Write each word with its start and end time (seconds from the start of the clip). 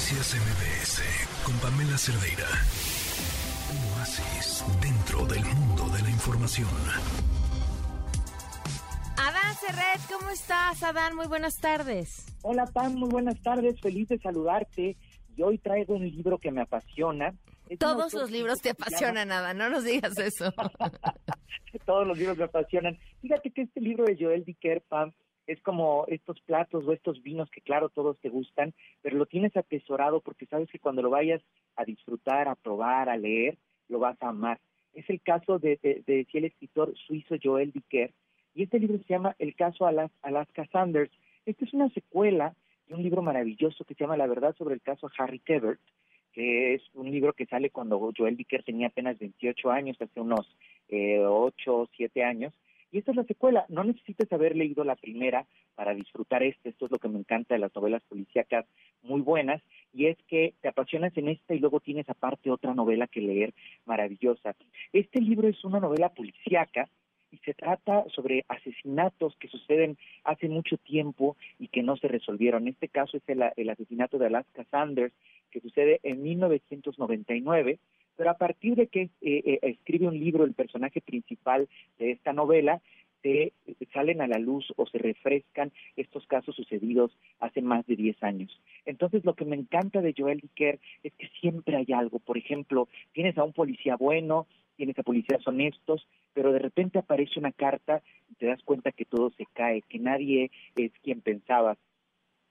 Noticias 0.00 0.34
MBS 0.34 1.44
con 1.44 1.54
Pamela 1.58 1.98
Cerdeira. 1.98 2.48
Un 3.70 3.98
oasis 3.98 4.64
dentro 4.80 5.26
del 5.26 5.44
mundo 5.44 5.94
de 5.94 6.02
la 6.02 6.08
información. 6.08 6.70
Adán 9.18 9.54
Serret, 9.60 10.00
¿cómo 10.10 10.30
estás? 10.30 10.82
Adán, 10.84 11.16
muy 11.16 11.26
buenas 11.26 11.60
tardes. 11.60 12.24
Hola 12.40 12.64
Pam, 12.64 12.94
muy 12.94 13.10
buenas 13.10 13.42
tardes, 13.42 13.78
feliz 13.82 14.08
de 14.08 14.18
saludarte. 14.18 14.96
Y 15.36 15.42
hoy 15.42 15.58
traigo 15.58 15.96
un 15.96 16.08
libro 16.08 16.38
que 16.38 16.50
me 16.50 16.62
apasiona. 16.62 17.34
Todos 17.78 18.14
los 18.14 18.30
libros 18.30 18.62
te 18.62 18.70
apasionan, 18.70 19.30
Adán, 19.30 19.58
no 19.58 19.68
nos 19.68 19.84
digas 19.84 20.18
eso. 20.18 20.50
Todos 21.84 22.06
los 22.06 22.16
libros 22.16 22.38
me 22.38 22.44
apasionan. 22.44 22.98
Fíjate 23.20 23.50
que 23.50 23.62
este 23.62 23.82
libro 23.82 24.06
de 24.06 24.16
Joel 24.18 24.46
Dicker, 24.46 24.80
Pam, 24.88 25.12
es 25.50 25.60
como 25.62 26.04
estos 26.06 26.40
platos 26.42 26.86
o 26.86 26.92
estos 26.92 27.20
vinos 27.24 27.50
que 27.50 27.60
claro 27.60 27.88
todos 27.88 28.16
te 28.20 28.28
gustan, 28.28 28.72
pero 29.02 29.16
lo 29.16 29.26
tienes 29.26 29.56
atesorado 29.56 30.20
porque 30.20 30.46
sabes 30.46 30.70
que 30.70 30.78
cuando 30.78 31.02
lo 31.02 31.10
vayas 31.10 31.42
a 31.74 31.84
disfrutar, 31.84 32.46
a 32.46 32.54
probar, 32.54 33.08
a 33.08 33.16
leer, 33.16 33.58
lo 33.88 33.98
vas 33.98 34.16
a 34.22 34.28
amar. 34.28 34.60
Es 34.94 35.10
el 35.10 35.20
caso 35.20 35.58
de, 35.58 35.76
de, 35.82 36.26
el 36.32 36.44
escritor 36.44 36.94
suizo 36.96 37.34
Joel 37.42 37.72
Dicker, 37.72 38.12
y 38.54 38.62
este 38.62 38.78
libro 38.78 38.98
se 38.98 39.12
llama 39.12 39.34
El 39.38 39.56
caso 39.56 39.86
Alaska 39.86 40.66
Sanders. 40.72 41.10
Esta 41.46 41.64
es 41.64 41.74
una 41.74 41.88
secuela 41.90 42.54
de 42.86 42.94
un 42.94 43.02
libro 43.02 43.22
maravilloso 43.22 43.84
que 43.84 43.94
se 43.94 44.04
llama 44.04 44.16
La 44.16 44.28
verdad 44.28 44.54
sobre 44.56 44.74
el 44.74 44.82
caso 44.82 45.10
Harry 45.18 45.40
Tebert, 45.40 45.80
que 46.32 46.74
es 46.74 46.82
un 46.94 47.10
libro 47.10 47.32
que 47.32 47.46
sale 47.46 47.70
cuando 47.70 48.12
Joel 48.16 48.36
Dicker 48.36 48.62
tenía 48.62 48.86
apenas 48.86 49.18
28 49.18 49.70
años, 49.70 49.96
hace 50.00 50.20
unos 50.20 50.46
eh, 50.88 51.18
8 51.24 51.76
o 51.76 51.88
7 51.96 52.22
años, 52.22 52.52
y 52.92 52.98
esta 52.98 53.12
es 53.12 53.16
la 53.16 53.24
secuela. 53.24 53.66
No 53.68 53.84
necesitas 53.84 54.32
haber 54.32 54.56
leído 54.56 54.84
la 54.84 54.96
primera 54.96 55.46
para 55.74 55.94
disfrutar 55.94 56.42
este. 56.42 56.70
Esto 56.70 56.86
es 56.86 56.90
lo 56.90 56.98
que 56.98 57.08
me 57.08 57.18
encanta 57.18 57.54
de 57.54 57.60
las 57.60 57.74
novelas 57.74 58.02
policíacas 58.08 58.66
muy 59.02 59.20
buenas. 59.20 59.62
Y 59.92 60.06
es 60.06 60.16
que 60.28 60.54
te 60.60 60.68
apasionas 60.68 61.16
en 61.16 61.28
esta 61.28 61.54
y 61.54 61.58
luego 61.58 61.80
tienes 61.80 62.08
aparte 62.08 62.50
otra 62.50 62.74
novela 62.74 63.06
que 63.06 63.20
leer 63.20 63.54
maravillosa. 63.86 64.56
Este 64.92 65.20
libro 65.20 65.48
es 65.48 65.64
una 65.64 65.80
novela 65.80 66.08
policíaca 66.08 66.88
y 67.32 67.38
se 67.38 67.54
trata 67.54 68.04
sobre 68.08 68.44
asesinatos 68.48 69.36
que 69.36 69.46
suceden 69.46 69.96
hace 70.24 70.48
mucho 70.48 70.76
tiempo 70.78 71.36
y 71.60 71.68
que 71.68 71.82
no 71.82 71.96
se 71.96 72.08
resolvieron. 72.08 72.62
En 72.62 72.74
este 72.74 72.88
caso 72.88 73.16
es 73.16 73.22
el, 73.28 73.42
el 73.56 73.70
asesinato 73.70 74.18
de 74.18 74.26
Alaska 74.26 74.64
Sanders, 74.70 75.14
que 75.50 75.60
sucede 75.60 76.00
en 76.02 76.22
1999 76.22 77.78
pero 78.20 78.32
a 78.32 78.34
partir 78.36 78.74
de 78.74 78.88
que 78.88 79.04
eh, 79.04 79.08
eh, 79.22 79.58
escribe 79.62 80.06
un 80.06 80.20
libro 80.20 80.44
el 80.44 80.52
personaje 80.52 81.00
principal 81.00 81.70
de 81.98 82.10
esta 82.10 82.34
novela, 82.34 82.82
se 83.22 83.54
salen 83.94 84.20
a 84.20 84.26
la 84.26 84.38
luz 84.38 84.70
o 84.76 84.84
se 84.84 84.98
refrescan 84.98 85.72
estos 85.96 86.26
casos 86.26 86.54
sucedidos 86.54 87.16
hace 87.38 87.62
más 87.62 87.86
de 87.86 87.96
10 87.96 88.22
años. 88.22 88.60
Entonces, 88.84 89.24
lo 89.24 89.32
que 89.32 89.46
me 89.46 89.56
encanta 89.56 90.02
de 90.02 90.14
Joel 90.14 90.40
Dicker 90.40 90.78
es 91.02 91.14
que 91.14 91.28
siempre 91.40 91.76
hay 91.76 91.94
algo. 91.94 92.18
Por 92.18 92.36
ejemplo, 92.36 92.88
tienes 93.14 93.38
a 93.38 93.44
un 93.44 93.54
policía 93.54 93.96
bueno, 93.96 94.46
tienes 94.76 94.98
a 94.98 95.02
policías 95.02 95.46
honestos, 95.46 96.06
pero 96.34 96.52
de 96.52 96.58
repente 96.58 96.98
aparece 96.98 97.38
una 97.38 97.52
carta 97.52 98.02
y 98.30 98.34
te 98.34 98.44
das 98.44 98.62
cuenta 98.64 98.92
que 98.92 99.06
todo 99.06 99.30
se 99.30 99.46
cae, 99.54 99.80
que 99.88 99.98
nadie 99.98 100.50
es 100.76 100.92
quien 101.02 101.22
pensabas. 101.22 101.78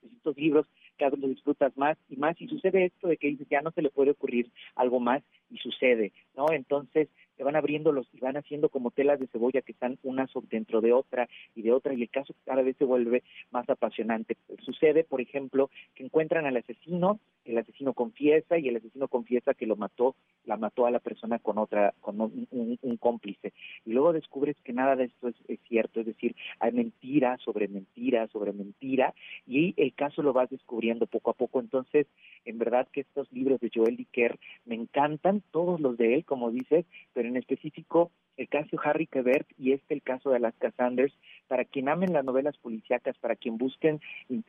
Estos 0.01 0.35
libros 0.35 0.65
cada 0.99 1.15
vez 1.15 1.29
disfrutas 1.29 1.75
más 1.77 1.97
y 2.09 2.17
más 2.17 2.39
y 2.39 2.47
sucede 2.47 2.85
esto 2.85 3.07
de 3.07 3.17
que 3.17 3.27
dices 3.27 3.47
ya 3.49 3.61
no 3.61 3.71
se 3.71 3.81
le 3.81 3.89
puede 3.89 4.11
ocurrir 4.11 4.51
algo 4.75 4.99
más 4.99 5.23
y 5.49 5.57
sucede, 5.57 6.11
¿no? 6.35 6.51
Entonces 6.51 7.07
se 7.39 7.45
van 7.45 7.55
abriendo 7.55 7.93
los 7.93 8.05
y 8.13 8.19
van 8.19 8.35
haciendo 8.35 8.67
como 8.67 8.91
telas 8.91 9.17
de 9.17 9.27
cebolla 9.27 9.61
que 9.61 9.71
están 9.71 9.97
una 10.03 10.27
dentro 10.49 10.81
de 10.81 10.91
otra 10.91 11.29
y 11.55 11.61
de 11.61 11.71
otra 11.71 11.93
y 11.93 12.01
el 12.01 12.09
caso 12.09 12.35
cada 12.43 12.61
vez 12.61 12.75
se 12.75 12.83
vuelve 12.83 13.23
más 13.49 13.67
apasionante. 13.69 14.35
Sucede, 14.65 15.05
por 15.05 15.21
ejemplo, 15.21 15.69
que 15.95 16.03
encuentran 16.03 16.45
al 16.45 16.57
asesino, 16.57 17.21
el 17.45 17.57
asesino 17.57 17.93
confiesa 17.93 18.57
y 18.57 18.67
el 18.67 18.75
asesino 18.75 19.07
confiesa 19.07 19.53
que 19.53 19.67
lo 19.67 19.77
mató, 19.77 20.17
la 20.43 20.57
mató 20.57 20.85
a 20.85 20.91
la 20.91 20.99
persona 20.99 21.39
con 21.39 21.57
otra, 21.57 21.93
con 22.01 22.19
un, 22.19 22.97
cómplice. 22.99 23.53
Y 23.85 23.93
luego 23.93 24.11
descubres 24.11 24.57
que 24.65 24.73
nada 24.73 24.97
de 24.97 25.05
esto 25.05 25.29
es, 25.29 25.59
cierto, 25.69 26.01
es 26.01 26.07
decir, 26.07 26.35
hay 26.59 26.73
mentira 26.73 27.37
sobre 27.37 27.69
mentira 27.69 28.27
sobre 28.27 28.51
mentira 28.51 29.13
y 29.47 29.73
el 29.77 29.93
caso 29.93 30.21
lo 30.23 30.33
vas 30.33 30.49
descubriendo 30.49 31.07
poco 31.07 31.31
a 31.31 31.35
poco. 31.35 31.61
Entonces, 31.61 32.05
en 32.49 32.57
verdad 32.57 32.87
que 32.91 33.01
estos 33.01 33.31
libros 33.31 33.59
de 33.59 33.71
Joel 33.73 33.95
Dicker 33.95 34.39
me 34.65 34.75
encantan, 34.75 35.41
todos 35.51 35.79
los 35.79 35.97
de 35.97 36.15
él, 36.15 36.25
como 36.25 36.51
dices, 36.51 36.85
pero 37.13 37.27
en 37.27 37.37
específico 37.37 38.11
el 38.39 38.47
caso 38.47 38.77
Harry 38.83 39.05
Quebert 39.05 39.47
y 39.57 39.73
este 39.73 39.93
el 39.93 40.01
caso 40.01 40.29
de 40.29 40.37
Alaska 40.37 40.71
Sanders, 40.71 41.13
para 41.49 41.65
quien 41.65 41.89
amen 41.89 42.13
las 42.13 42.23
novelas 42.23 42.57
policíacas, 42.57 43.17
para 43.17 43.35
quien 43.35 43.57
busquen, 43.57 43.99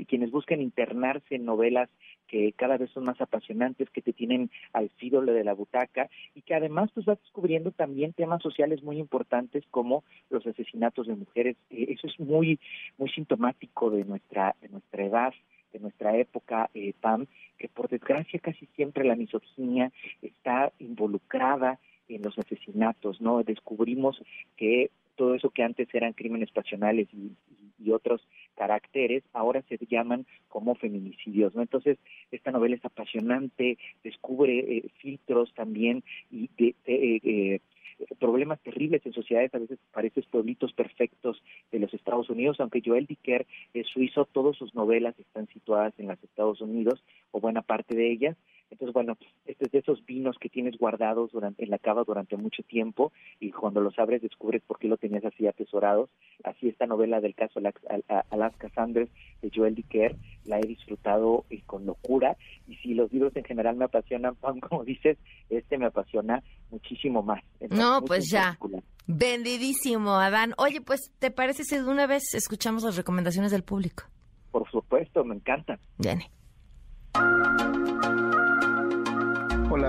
quienes 0.06 0.30
busquen 0.30 0.62
internarse 0.62 1.34
en 1.34 1.44
novelas 1.44 1.90
que 2.28 2.52
cada 2.52 2.76
vez 2.76 2.90
son 2.90 3.04
más 3.04 3.20
apasionantes, 3.20 3.90
que 3.90 4.00
te 4.00 4.12
tienen 4.12 4.50
al 4.72 4.90
fídolo 4.90 5.32
de 5.32 5.42
la 5.42 5.54
butaca 5.54 6.08
y 6.36 6.42
que 6.42 6.54
además 6.54 6.90
pues 6.94 7.04
vas 7.04 7.20
descubriendo 7.20 7.72
también 7.72 8.12
temas 8.12 8.40
sociales 8.42 8.80
muy 8.84 8.98
importantes 8.98 9.64
como 9.72 10.04
los 10.30 10.46
asesinatos 10.46 11.08
de 11.08 11.16
mujeres. 11.16 11.56
Eso 11.70 12.06
es 12.06 12.20
muy 12.20 12.60
muy 12.96 13.10
sintomático 13.10 13.90
de 13.90 14.04
nuestra 14.04 14.54
de 14.60 14.68
nuestra 14.68 15.04
edad 15.04 15.34
de 15.72 15.78
nuestra 15.78 16.16
época, 16.16 16.70
eh, 16.74 16.92
Pam, 17.00 17.26
que 17.58 17.68
por 17.68 17.88
desgracia 17.88 18.40
casi 18.40 18.66
siempre 18.76 19.04
la 19.04 19.16
misoginia 19.16 19.92
está 20.22 20.72
involucrada 20.78 21.78
en 22.08 22.22
los 22.22 22.38
asesinatos, 22.38 23.20
¿no? 23.20 23.42
Descubrimos 23.42 24.20
que 24.56 24.90
todo 25.20 25.34
eso 25.34 25.50
que 25.50 25.62
antes 25.62 25.86
eran 25.94 26.14
crímenes 26.14 26.50
pasionales 26.50 27.08
y, 27.12 27.36
otros 27.92 28.20
caracteres, 28.56 29.24
ahora 29.32 29.62
se 29.62 29.78
llaman 29.88 30.24
como 30.48 30.74
feminicidios, 30.76 31.54
¿no? 31.54 31.62
Entonces, 31.62 31.98
esta 32.30 32.52
novela 32.52 32.76
es 32.76 32.84
apasionante, 32.84 33.78
descubre 34.04 34.58
eh, 34.58 34.90
filtros 35.00 35.52
también 35.54 36.04
y 36.30 36.48
de, 36.56 36.68
eh, 36.84 37.20
eh, 37.24 37.60
problemas 38.18 38.60
terribles 38.60 39.04
en 39.04 39.12
sociedades, 39.12 39.54
a 39.54 39.58
veces 39.58 39.78
parecen 39.92 40.24
pueblitos 40.30 40.72
perfectos 40.72 41.42
de 41.70 41.78
los 41.78 41.92
Estados 41.94 42.30
Unidos, 42.30 42.60
aunque 42.60 42.82
Joel 42.84 43.06
Dicker 43.06 43.46
es 43.74 43.86
suizo, 43.88 44.26
todas 44.26 44.56
sus 44.56 44.74
novelas 44.74 45.18
están 45.18 45.46
situadas 45.48 45.94
en 45.98 46.08
los 46.08 46.22
Estados 46.22 46.60
Unidos, 46.60 47.02
o 47.30 47.40
buena 47.40 47.62
parte 47.62 47.94
de 47.94 48.10
ellas, 48.10 48.36
entonces, 48.70 48.92
bueno, 48.92 49.18
este 49.46 49.66
es 49.66 49.72
de 49.72 49.78
esos 49.78 50.04
vinos 50.06 50.36
que 50.38 50.48
tienes 50.48 50.78
guardados 50.78 51.32
durante, 51.32 51.64
en 51.64 51.70
la 51.70 51.78
cava 51.78 52.04
durante 52.04 52.36
mucho 52.36 52.62
tiempo 52.62 53.12
y 53.40 53.50
cuando 53.50 53.80
los 53.80 53.98
abres 53.98 54.22
descubres 54.22 54.62
por 54.62 54.78
qué 54.78 54.88
lo 54.88 54.96
tenías 54.96 55.24
así 55.24 55.46
atesorados. 55.46 56.08
Así 56.44 56.68
esta 56.68 56.86
novela 56.86 57.20
del 57.20 57.34
caso 57.34 57.60
Alaska 58.30 58.68
Sanders 58.70 59.10
de 59.42 59.50
Joel 59.54 59.74
Dicker 59.74 60.16
la 60.44 60.58
he 60.58 60.66
disfrutado 60.66 61.44
y 61.50 61.58
con 61.62 61.84
locura 61.84 62.36
y 62.68 62.76
si 62.76 62.94
los 62.94 63.12
libros 63.12 63.34
en 63.36 63.44
general 63.44 63.76
me 63.76 63.84
apasionan, 63.86 64.36
como 64.68 64.84
dices, 64.84 65.18
este 65.48 65.76
me 65.76 65.86
apasiona 65.86 66.42
muchísimo 66.70 67.22
más. 67.22 67.42
no, 67.70 68.02
pues 68.02 68.30
ya. 68.30 68.58
Vendidísimo, 69.06 70.12
Adán. 70.12 70.54
Oye, 70.56 70.80
pues, 70.80 71.10
¿te 71.18 71.32
parece 71.32 71.64
si 71.64 71.76
de 71.76 71.84
una 71.84 72.06
vez 72.06 72.32
escuchamos 72.34 72.84
las 72.84 72.96
recomendaciones 72.96 73.50
del 73.50 73.64
público? 73.64 74.04
Por 74.52 74.70
supuesto, 74.70 75.24
me 75.24 75.34
encanta. 75.34 75.80
Viene. 75.98 76.30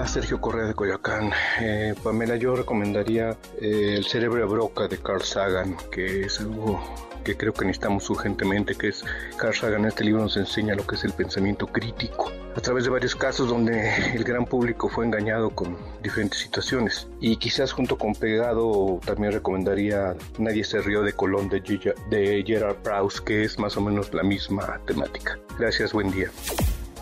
Sergio 0.07 0.39
Correa 0.39 0.65
de 0.65 0.73
Coyoacán. 0.73 1.31
Eh, 1.59 1.93
Pamela, 2.03 2.35
yo 2.35 2.55
recomendaría 2.55 3.37
eh, 3.59 3.95
El 3.97 4.05
cerebro 4.05 4.39
de 4.39 4.45
broca 4.45 4.87
de 4.87 4.97
Carl 4.97 5.21
Sagan, 5.21 5.77
que 5.91 6.21
es 6.21 6.39
algo 6.39 6.81
que 7.23 7.37
creo 7.37 7.53
que 7.53 7.65
necesitamos 7.65 8.09
urgentemente, 8.09 8.75
que 8.75 8.89
es 8.89 9.03
Carl 9.37 9.53
Sagan. 9.53 9.85
Este 9.85 10.03
libro 10.03 10.21
nos 10.21 10.37
enseña 10.37 10.75
lo 10.75 10.85
que 10.85 10.95
es 10.95 11.03
el 11.03 11.13
pensamiento 11.13 11.67
crítico 11.67 12.31
a 12.55 12.61
través 12.61 12.83
de 12.83 12.89
varios 12.89 13.15
casos 13.15 13.49
donde 13.49 13.89
el 14.13 14.23
gran 14.23 14.45
público 14.45 14.89
fue 14.89 15.05
engañado 15.05 15.49
con 15.51 15.77
diferentes 16.01 16.39
situaciones. 16.39 17.07
Y 17.19 17.37
quizás 17.37 17.71
junto 17.71 17.97
con 17.97 18.13
Pegado 18.13 18.99
también 19.05 19.31
recomendaría 19.31 20.15
Nadie 20.37 20.63
se 20.63 20.81
rió 20.81 21.01
de 21.01 21.13
Colón 21.13 21.49
de, 21.49 21.61
de 22.09 22.43
Gerard 22.45 22.77
Prowse, 22.77 23.21
que 23.23 23.43
es 23.43 23.57
más 23.59 23.77
o 23.77 23.81
menos 23.81 24.13
la 24.13 24.23
misma 24.23 24.79
temática. 24.85 25.39
Gracias, 25.57 25.93
buen 25.93 26.11
día. 26.11 26.29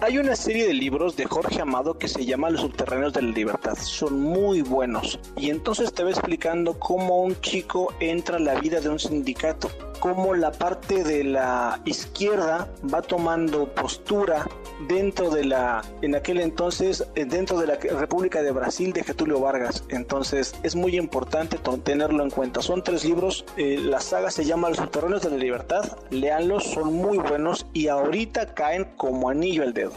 Hay 0.01 0.17
una 0.17 0.37
serie 0.37 0.65
de 0.65 0.73
libros 0.73 1.17
de 1.17 1.25
Jorge 1.25 1.59
Amado 1.61 1.97
que 1.97 2.07
se 2.07 2.23
llama 2.23 2.49
Los 2.49 2.61
subterráneos 2.61 3.11
de 3.11 3.21
la 3.21 3.31
libertad. 3.31 3.75
Son 3.75 4.17
muy 4.17 4.61
buenos. 4.61 5.19
Y 5.35 5.49
entonces 5.49 5.91
te 5.93 6.05
va 6.05 6.09
explicando 6.09 6.79
cómo 6.79 7.21
un 7.21 7.39
chico 7.41 7.93
entra 7.99 8.37
a 8.37 8.39
la 8.39 8.57
vida 8.61 8.79
de 8.79 8.87
un 8.87 8.97
sindicato 8.97 9.69
cómo 9.99 10.33
la 10.33 10.51
parte 10.51 11.03
de 11.03 11.23
la 11.23 11.81
izquierda 11.85 12.67
va 12.91 13.01
tomando 13.01 13.67
postura 13.67 14.47
dentro 14.87 15.29
de 15.29 15.45
la, 15.45 15.81
en 16.01 16.15
aquel 16.15 16.39
entonces, 16.39 17.05
eh, 17.15 17.25
dentro 17.25 17.59
de 17.59 17.67
la 17.67 17.75
República 17.75 18.41
de 18.41 18.51
Brasil 18.51 18.93
de 18.93 19.03
Getulio 19.03 19.39
Vargas. 19.39 19.83
Entonces 19.89 20.55
es 20.63 20.75
muy 20.75 20.97
importante 20.97 21.57
tenerlo 21.83 22.23
en 22.23 22.29
cuenta. 22.29 22.61
Son 22.61 22.83
tres 22.83 23.03
libros, 23.03 23.45
eh, 23.57 23.79
la 23.81 23.99
saga 23.99 24.31
se 24.31 24.45
llama 24.45 24.69
Los 24.69 24.77
subterráneos 24.77 25.21
de 25.21 25.31
la 25.31 25.37
libertad, 25.37 25.97
leanlos, 26.11 26.63
son 26.63 26.93
muy 26.93 27.17
buenos 27.17 27.65
y 27.73 27.87
ahorita 27.87 28.53
caen 28.53 28.87
como 28.95 29.29
anillo 29.29 29.63
al 29.63 29.73
dedo. 29.73 29.91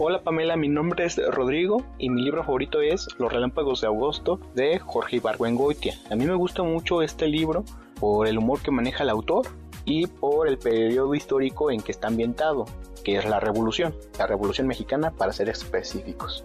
Hola 0.00 0.22
Pamela, 0.22 0.56
mi 0.56 0.68
nombre 0.68 1.06
es 1.06 1.16
Rodrigo 1.16 1.84
y 1.98 2.08
mi 2.10 2.22
libro 2.22 2.44
favorito 2.44 2.80
es 2.80 3.08
Los 3.18 3.32
Relámpagos 3.32 3.80
de 3.80 3.88
Agosto 3.88 4.38
de 4.54 4.78
Jorge 4.78 5.16
Ibargüengoitia. 5.16 5.94
A 6.10 6.14
mí 6.14 6.24
me 6.24 6.34
gusta 6.34 6.62
mucho 6.62 7.02
este 7.02 7.26
libro 7.26 7.64
por 8.00 8.26
el 8.26 8.38
humor 8.38 8.60
que 8.62 8.70
maneja 8.70 9.02
el 9.02 9.10
autor 9.10 9.46
y 9.84 10.06
por 10.06 10.48
el 10.48 10.58
periodo 10.58 11.14
histórico 11.14 11.70
en 11.70 11.80
que 11.80 11.92
está 11.92 12.08
ambientado 12.08 12.66
que 13.04 13.16
es 13.16 13.24
La 13.24 13.40
Revolución, 13.40 13.94
la 14.18 14.26
Revolución 14.26 14.66
Mexicana 14.66 15.10
para 15.10 15.32
ser 15.32 15.48
específicos. 15.48 16.44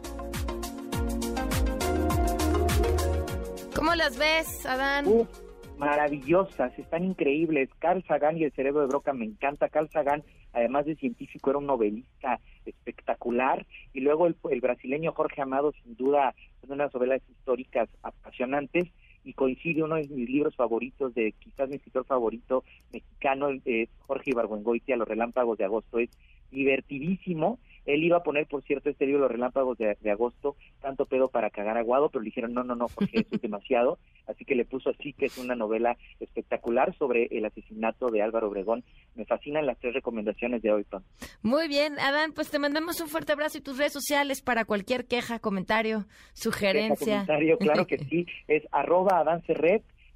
¿Cómo 3.76 3.96
las 3.96 4.18
ves, 4.18 4.66
Adán? 4.66 5.28
maravillosas, 5.78 6.78
están 6.78 7.04
increíbles. 7.04 7.70
Carl 7.80 8.04
Sagan 8.08 8.38
y 8.38 8.44
el 8.44 8.54
cerebro 8.54 8.82
de 8.82 8.88
Broca 8.88 9.14
me 9.14 9.26
encanta. 9.26 9.70
Carl 9.70 9.90
Sagan, 9.90 10.24
además 10.54 10.86
de 10.86 10.96
científico, 10.96 11.50
era 11.50 11.60
un 11.60 11.66
novelista 11.66 12.40
espectacular. 12.66 13.66
Y 13.94 14.02
luego 14.02 14.28
el, 14.28 14.62
brasileño 14.62 15.12
Jorge 15.14 15.42
Amado, 15.42 15.74
sin 15.84 15.96
duda, 15.96 16.34
son 16.62 16.74
unas 16.74 16.94
novelas 16.94 17.22
históricas 17.30 17.90
apasionantes. 18.02 18.86
Y 19.24 19.34
coincide 19.34 19.84
uno 19.84 19.96
de 19.96 20.08
mis 20.08 20.30
libros 20.30 20.56
favoritos, 20.56 21.14
de 21.14 21.34
quizás 21.34 21.70
mi 21.70 21.76
escritor 21.76 22.06
favorito 22.06 22.64
mexicano, 22.92 23.50
eh, 23.66 23.88
Jorge 24.06 24.32
Ibargüengoitia, 24.32 24.98
Los 24.98 25.08
Relámpagos 25.08 25.58
de 25.58 25.66
Agosto. 25.66 26.00
Es 26.00 26.10
divertidísimo 26.54 27.60
él 27.86 28.04
iba 28.04 28.18
a 28.18 28.24
poner, 28.24 28.48
por 28.48 28.64
cierto, 28.64 28.90
este 28.90 29.06
libro 29.06 29.22
Los 29.22 29.32
Relámpagos 29.32 29.78
de, 29.78 29.98
agosto, 30.10 30.56
tanto 30.82 31.06
pedo 31.06 31.28
para 31.28 31.50
cagar 31.50 31.78
aguado, 31.78 32.10
pero 32.10 32.22
le 32.22 32.28
dijeron, 32.28 32.54
no, 32.54 32.64
no, 32.64 32.76
no, 32.76 32.88
porque 32.88 33.20
eso 33.20 33.36
es 33.36 33.42
demasiado. 33.42 34.00
Así 34.28 34.46
que 34.46 34.56
le 34.56 34.64
puso 34.64 34.90
así, 34.90 35.12
que 35.12 35.26
es 35.26 35.38
una 35.38 35.54
novela 35.54 35.98
espectacular 36.22 36.96
sobre 36.98 37.26
el 37.32 37.44
asesinato 37.44 38.10
de 38.10 38.22
Álvaro 38.22 38.48
Obregón. 38.48 38.86
Me 39.16 39.26
fascinan 39.26 39.66
las 39.66 39.78
tres 39.80 39.94
recomendaciones 39.94 40.62
de 40.62 40.72
hoy, 40.72 40.86
Tom. 40.86 41.04
Muy 41.42 41.68
bien, 41.68 42.00
Adán, 42.00 42.32
pues 42.34 42.50
te 42.50 42.58
mandamos 42.58 43.02
un 43.02 43.10
fuerte 43.10 43.34
abrazo 43.34 43.58
y 43.58 43.62
tus 43.62 43.78
redes 43.78 43.92
sociales 43.92 44.42
para 44.42 44.64
cualquier 44.64 45.08
queja, 45.08 45.40
comentario, 45.40 46.06
sugerencia. 46.32 47.26
comentario, 47.26 47.58
claro 47.58 47.86
que 47.86 47.98
sí, 48.10 48.26
es 48.48 48.64
arroba 48.72 49.20
Adán 49.20 49.44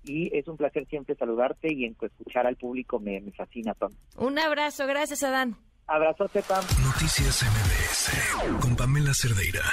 y 0.06 0.34
es 0.38 0.48
un 0.48 0.56
placer 0.56 0.88
siempre 0.88 1.16
saludarte 1.16 1.68
y 1.74 1.84
en 1.84 1.98
escuchar 2.00 2.48
al 2.48 2.56
público 2.56 2.98
me, 2.98 3.20
me 3.20 3.34
fascina, 3.34 3.74
Tom. 3.74 3.92
Un 4.16 4.40
abrazo, 4.40 4.88
gracias, 4.88 5.22
Adán. 5.22 5.58
Abrazote, 5.88 6.42
Pam. 6.44 6.64
Noticias 6.84 7.44
MBS 7.44 8.60
con 8.60 8.76
Pamela 8.76 9.14
Cerdeira. 9.14 9.64